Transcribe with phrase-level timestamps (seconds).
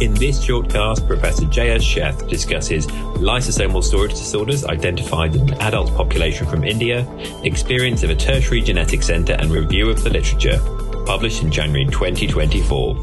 [0.00, 2.86] In this shortcast, Professor Jayesh Sheth discusses
[3.18, 7.04] lysosomal storage disorders identified in an adult population from India,
[7.42, 10.60] experience of a tertiary genetic center, and review of the literature,
[11.04, 12.94] published in January 2024.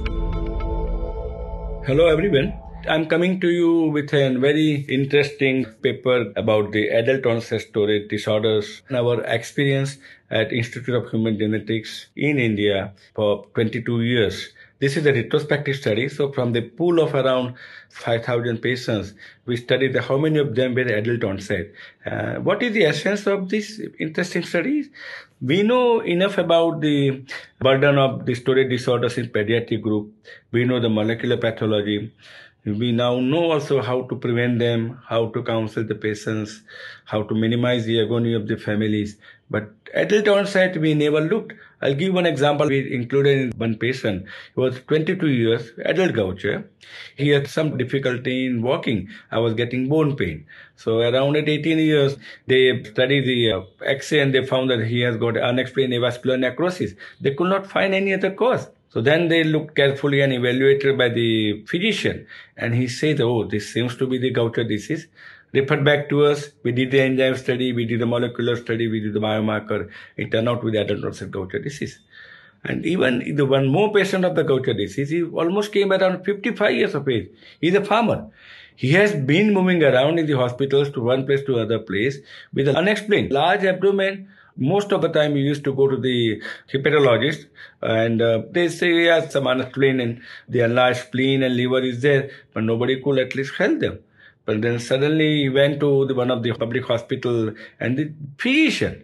[1.86, 2.54] Hello, everyone.
[2.88, 8.84] I'm coming to you with a very interesting paper about the adult onset storage disorders
[8.89, 9.98] our experience
[10.32, 14.54] at Institute of Human Genetics in India for 22 years.
[14.80, 16.10] This is a retrospective study.
[16.10, 17.55] So from the pool of around
[17.90, 19.13] 5,000 patients,
[19.45, 21.72] we studied how many of them were adult onset.
[22.05, 24.90] Uh, what is the essence of this interesting study?
[25.41, 27.23] We know enough about the
[27.62, 30.12] burden of the storage disorders in pediatric group.
[30.52, 32.12] We know the molecular pathology.
[32.66, 36.64] We now know also how to prevent them, how to counsel the patients,
[37.05, 39.18] how to minimize the agony of the families.
[39.52, 41.54] But adult onset, we never looked.
[41.80, 42.68] I'll give one example.
[42.68, 44.26] We included one patient.
[44.55, 46.68] He was 22 years, adult gaucher.
[47.16, 49.10] He had some difficulty in walking.
[49.30, 50.48] I was getting bone pain.
[50.76, 55.02] So around at 18 years, they studied the uh, X-ray and they found that he
[55.02, 56.94] has got unexplained avascular necrosis.
[57.22, 58.70] They could not find any other cause.
[58.90, 62.28] So then they looked carefully and evaluated by the physician.
[62.55, 65.08] And he said, oh, this seems to be the Gaucher disease.
[65.52, 66.52] Referred back to us.
[66.64, 67.74] We did the enzyme study.
[67.74, 68.88] We did the molecular study.
[68.88, 69.90] We did the biomarker.
[70.18, 72.00] It turned out the adult onset Gaucher disease.
[72.63, 76.74] And even the one more patient of the Gaucher disease, he almost came around 55
[76.74, 77.30] years of age.
[77.62, 78.30] He's a farmer.
[78.75, 82.18] He has been moving around in the hospitals to one place to other place
[82.53, 86.41] with an unexplained large abdomen, most of the time we used to go to the
[86.72, 87.47] hepatologist
[87.81, 92.29] and uh, they say yeah some unexplained and the enlarged spleen and liver is there
[92.53, 94.00] but nobody could at least help them
[94.45, 99.03] but then suddenly he went to the, one of the public hospital and the physician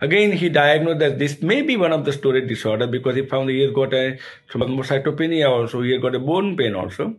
[0.00, 3.50] Again, he diagnosed that this may be one of the storage disorder because he found
[3.50, 4.16] he has got a
[4.48, 7.16] thrombocytopenia also, he has got a bone pain also.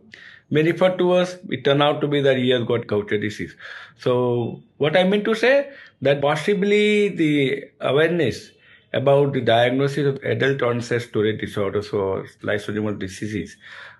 [0.50, 3.56] When referred to us, it turned out to be that he has got Gaucher disease.
[3.96, 5.70] So what I mean to say
[6.02, 8.50] that possibly the awareness
[8.92, 13.56] about the diagnosis of adult onset storage disorders or lysosomal diseases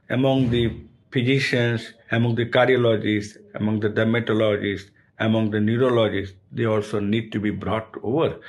[0.08, 0.76] among the
[1.12, 4.90] physicians, among the cardiologists, among the dermatologists,
[5.20, 8.40] among the neurologists, they also need to be brought over.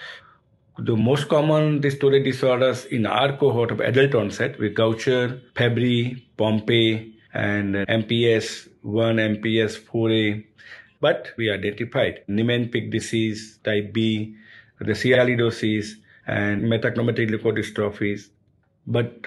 [0.79, 7.13] The most common storage disorders in our cohort of adult onset with Gaucher, Fabry, Pompe,
[7.33, 10.45] and MPS 1, MPS 4A.
[10.99, 14.35] But we identified Niemann-Pick disease, type B,
[14.79, 15.93] the sialidosis,
[16.27, 18.29] and metachromatic leukodystrophies.
[18.85, 19.25] But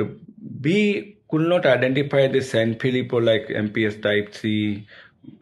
[0.62, 4.86] we could not identify the Sanfilippo like MPS type C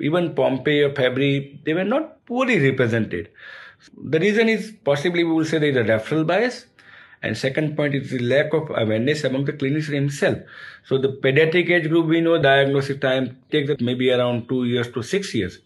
[0.00, 3.30] even Pompe or Fabry, they were not poorly represented.
[3.96, 6.66] The reason is possibly we will say there is a referral bias.
[7.22, 10.38] And second point is the lack of awareness among the clinician himself.
[10.84, 15.02] So the pediatric age group, we know diagnosis time takes maybe around two years to
[15.02, 15.60] six years.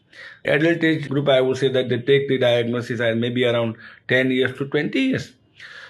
[0.45, 3.77] Adult age group, I would say that they take the diagnosis maybe around
[4.09, 5.33] 10 years to 20 years.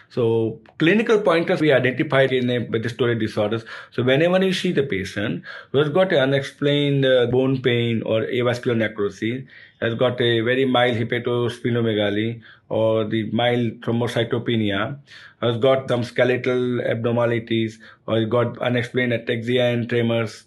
[0.09, 3.65] So clinical pointers we identified in a, storage disorders.
[3.91, 8.77] So whenever you see the patient who has got unexplained uh, bone pain or avascular
[8.77, 9.43] necrosis,
[9.81, 14.99] has got a very mild hepatosplenomegaly or the mild thrombocytopenia,
[15.43, 20.45] has got some skeletal abnormalities or got unexplained ataxia and tremors,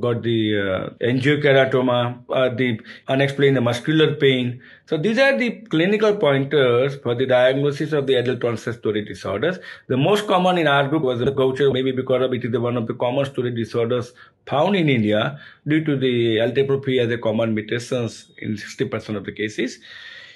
[0.00, 4.60] got the uh, angiokeratoma, uh, the unexplained muscular pain.
[4.86, 9.58] So these are the clinical pointers for the diagnosis of the adult onset storage disorders.
[9.88, 12.76] The most common in our group was the Gaucher, maybe because of it is one
[12.76, 14.12] of the common storage disorders
[14.46, 19.32] found in India due to the LTPP as a common mutations in 60% of the
[19.32, 19.78] cases.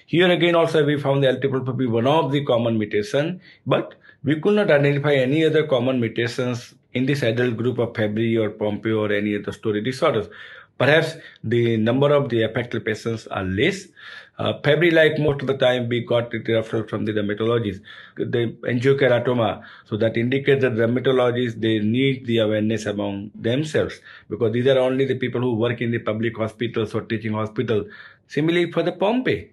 [0.06, 4.54] Here again also we found the LTPP one of the common mutation, but we could
[4.54, 9.12] not identify any other common mutations in this adult group of Fabry or Pompe or
[9.12, 10.28] any other storage disorders.
[10.78, 13.86] Perhaps the number of the affected patients are less.
[14.38, 17.80] Uh, Fabry, like most of the time, we got it referral from the dermatologists.
[18.16, 24.66] The angiokeratoma, so that indicates that dermatologists, they need the awareness among themselves because these
[24.66, 27.86] are only the people who work in the public hospitals or teaching hospitals.
[28.26, 29.52] Similarly, for the Pompe,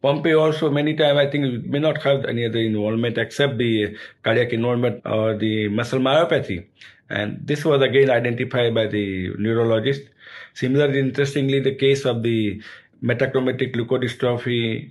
[0.00, 4.52] Pompe also many times I think may not have any other involvement except the cardiac
[4.52, 6.66] involvement or the muscle myopathy.
[7.10, 10.02] And this was again identified by the neurologist.
[10.54, 12.62] Similarly, interestingly, the case of the
[13.02, 14.90] metachromatic leukodystrophy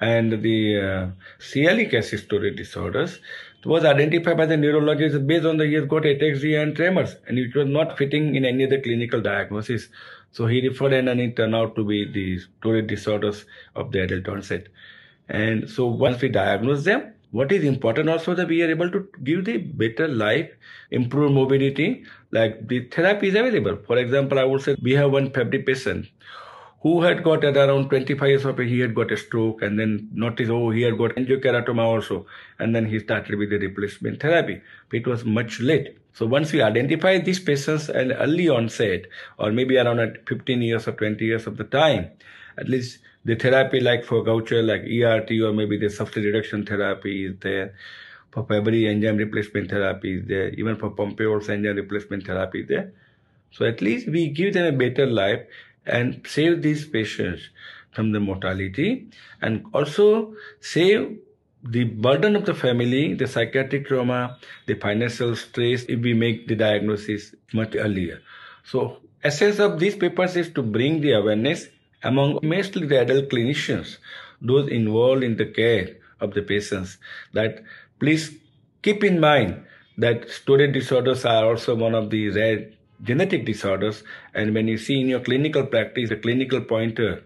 [0.00, 1.06] and the uh,
[1.38, 3.20] storage disorders
[3.64, 7.38] was identified by the neurologist based on the he has got ataxia and tremors, and
[7.38, 9.88] it was not fitting in any other clinical diagnosis.
[10.34, 13.44] So he referred and it turned out to be the storage disorders
[13.76, 14.66] of the adult onset.
[15.28, 19.08] And so once we diagnose them, what is important also that we are able to
[19.22, 20.50] give the better life,
[20.90, 23.78] improve mobility, like the therapy is available.
[23.86, 26.08] For example, I would say we have one Fabry patient
[26.84, 29.78] who had got at around 25 years of age, he had got a stroke and
[29.78, 32.26] then noticed, oh, he had got angiokeratoma also.
[32.58, 34.60] And then he started with the replacement therapy.
[34.90, 35.96] But it was much late.
[36.12, 39.06] So once we identify these patients and early onset,
[39.38, 42.10] or maybe around at 15 years or 20 years of the time,
[42.58, 47.24] at least the therapy like for Gaucher, like ERT or maybe the substrate reduction therapy
[47.24, 47.74] is there.
[48.30, 50.50] For Fabry enzyme replacement therapy is there.
[50.50, 52.92] Even for Pompe enzyme replacement therapy is there.
[53.52, 55.46] So at least we give them a better life
[55.86, 57.42] and save these patients
[57.92, 59.08] from the mortality
[59.42, 61.18] and also save
[61.62, 66.54] the burden of the family, the psychiatric trauma, the financial stress if we make the
[66.54, 68.20] diagnosis much earlier.
[68.64, 71.68] So essence of these papers is to bring the awareness
[72.02, 73.96] among mostly the adult clinicians,
[74.42, 76.98] those involved in the care of the patients,
[77.32, 77.62] that
[77.98, 78.36] please
[78.82, 79.64] keep in mind
[79.96, 82.70] that storage disorders are also one of the rare
[83.04, 84.02] genetic disorders.
[84.34, 87.20] And when you see in your clinical practice, a clinical pointer, uh,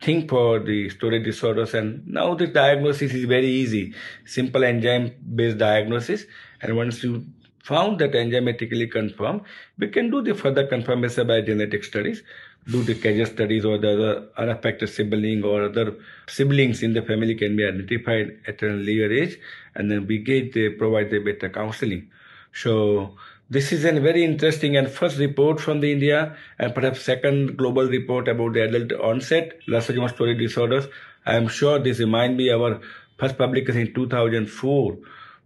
[0.00, 1.74] think for the storage disorders.
[1.74, 3.94] And now the diagnosis is very easy.
[4.24, 6.24] Simple enzyme based diagnosis.
[6.60, 7.24] And once you
[7.64, 9.42] found that enzymatically confirmed,
[9.78, 12.22] we can do the further confirmation by genetic studies,
[12.68, 15.94] do the CAGES studies or the other unaffected sibling or other
[16.28, 19.38] siblings in the family can be identified at an earlier age,
[19.74, 22.08] and then we get the, provide the better counseling.
[22.52, 23.16] So
[23.48, 27.86] this is a very interesting and first report from the India and perhaps second global
[27.86, 30.86] report about the adult onset lysosomal storage disorders.
[31.24, 32.80] I am sure this remind me our
[33.18, 34.98] first publication in 2004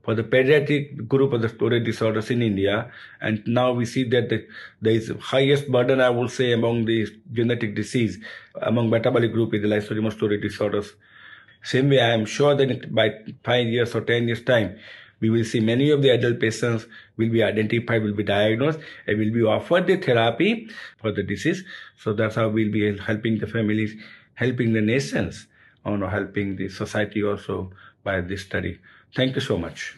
[0.02, 2.90] for the pediatric group of the storage disorders in India.
[3.20, 4.46] And now we see that the,
[4.80, 8.18] there is highest burden, I would say, among the genetic disease,
[8.62, 10.94] among metabolic group is the lysosomal storage disorders.
[11.62, 13.10] Same way, I am sure that by
[13.44, 14.78] five years or 10 years time,
[15.20, 16.86] we will see many of the adult patients
[17.16, 20.68] will be identified, will be diagnosed, and will be offered the therapy
[20.98, 21.64] for the disease.
[21.96, 23.94] So that's how we'll be helping the families,
[24.34, 25.46] helping the nations,
[25.84, 27.72] or helping the society also
[28.02, 28.78] by this study.
[29.14, 29.96] Thank you so much.